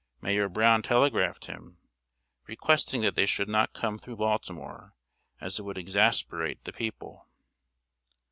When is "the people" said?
6.63-7.27